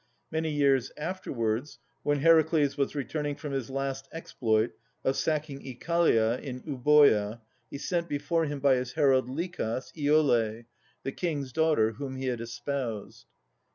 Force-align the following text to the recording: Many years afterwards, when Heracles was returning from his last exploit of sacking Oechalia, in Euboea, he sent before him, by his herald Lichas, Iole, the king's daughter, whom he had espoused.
Many 0.31 0.49
years 0.49 0.91
afterwards, 0.97 1.77
when 2.01 2.21
Heracles 2.21 2.75
was 2.75 2.95
returning 2.95 3.35
from 3.35 3.51
his 3.51 3.69
last 3.69 4.07
exploit 4.11 4.71
of 5.03 5.15
sacking 5.15 5.61
Oechalia, 5.61 6.39
in 6.41 6.61
Euboea, 6.61 7.39
he 7.69 7.77
sent 7.77 8.09
before 8.09 8.45
him, 8.45 8.59
by 8.59 8.77
his 8.77 8.93
herald 8.93 9.29
Lichas, 9.29 9.91
Iole, 9.95 10.65
the 11.03 11.11
king's 11.11 11.53
daughter, 11.53 11.91
whom 11.91 12.15
he 12.15 12.25
had 12.25 12.41
espoused. 12.41 13.27